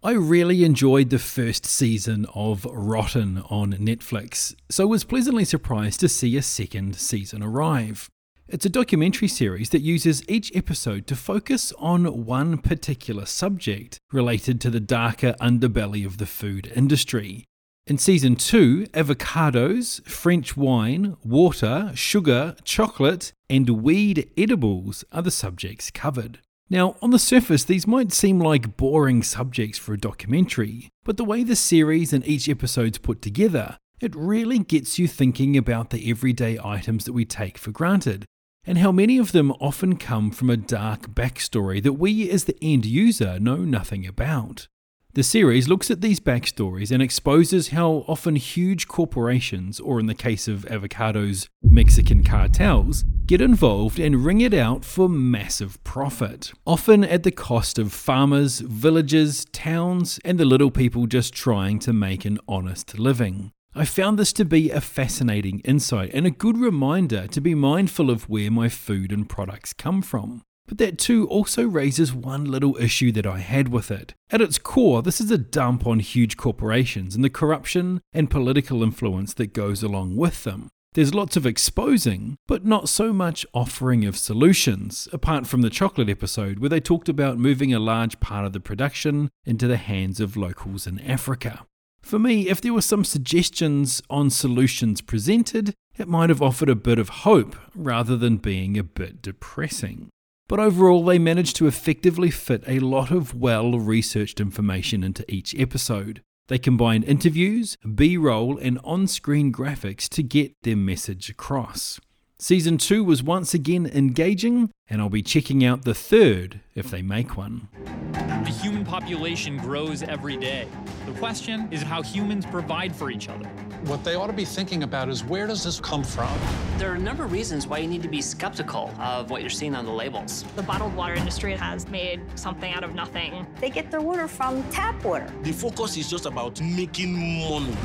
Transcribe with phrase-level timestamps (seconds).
[0.00, 6.08] I really enjoyed the first season of Rotten on Netflix, so was pleasantly surprised to
[6.08, 8.08] see a second season arrive.
[8.46, 14.60] It's a documentary series that uses each episode to focus on one particular subject related
[14.60, 17.44] to the darker underbelly of the food industry.
[17.88, 25.90] In season 2, avocados, French wine, water, sugar, chocolate, and weed edibles are the subjects
[25.90, 26.38] covered.
[26.70, 31.24] Now, on the surface, these might seem like boring subjects for a documentary, but the
[31.24, 36.10] way the series and each episode's put together, it really gets you thinking about the
[36.10, 38.26] everyday items that we take for granted,
[38.66, 42.56] and how many of them often come from a dark backstory that we as the
[42.60, 44.68] end user know nothing about.
[45.14, 50.14] The series looks at these backstories and exposes how often huge corporations, or in the
[50.14, 57.04] case of avocados, Mexican cartels, get involved and wring it out for massive profit, often
[57.04, 62.24] at the cost of farmers, villages, towns, and the little people just trying to make
[62.24, 63.52] an honest living.
[63.74, 68.08] I found this to be a fascinating insight and a good reminder to be mindful
[68.10, 70.42] of where my food and products come from.
[70.66, 74.14] But that too also raises one little issue that I had with it.
[74.30, 78.82] At its core, this is a dump on huge corporations and the corruption and political
[78.82, 80.70] influence that goes along with them.
[80.94, 86.08] There's lots of exposing, but not so much offering of solutions, apart from the chocolate
[86.08, 90.18] episode where they talked about moving a large part of the production into the hands
[90.18, 91.66] of locals in Africa.
[92.00, 96.74] For me, if there were some suggestions on solutions presented, it might have offered a
[96.74, 100.08] bit of hope rather than being a bit depressing.
[100.48, 105.54] But overall, they managed to effectively fit a lot of well researched information into each
[105.58, 106.22] episode.
[106.48, 112.00] They combine interviews, B roll, and on screen graphics to get their message across.
[112.38, 117.02] Season 2 was once again engaging, and I'll be checking out the third if they
[117.02, 117.68] make one.
[118.12, 120.68] The human population grows every day.
[121.04, 123.50] The question is how humans provide for each other.
[123.84, 126.36] What they ought to be thinking about is where does this come from?
[126.78, 129.50] There are a number of reasons why you need to be skeptical of what you're
[129.50, 130.44] seeing on the labels.
[130.56, 133.46] The bottled water industry has made something out of nothing.
[133.60, 135.32] They get their water from tap water.
[135.42, 137.14] The focus is just about making
[137.48, 137.76] money.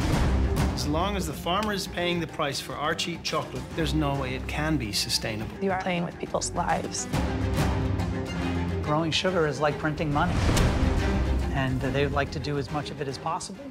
[0.73, 4.15] As long as the farmer is paying the price for our cheap chocolate, there's no
[4.15, 5.55] way it can be sustainable.
[5.61, 7.07] You are playing with people's lives.
[8.81, 10.33] Growing sugar is like printing money,
[11.53, 13.63] and they would like to do as much of it as possible.